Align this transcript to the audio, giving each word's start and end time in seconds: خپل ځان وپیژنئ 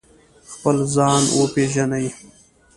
خپل 0.51 0.77
ځان 0.95 1.21
وپیژنئ 1.39 2.07